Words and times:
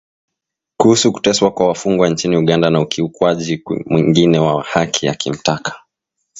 Kuhusu 0.77 1.11
kuteswa 1.11 1.51
kwa 1.51 1.67
wafungwa 1.67 2.09
nchini 2.09 2.37
Uganda 2.37 2.69
na 2.69 2.81
ukiukwaji 2.81 3.63
mwingine 3.85 4.39
wa 4.39 4.63
haki 4.63 5.07
akimtaka. 5.07 5.75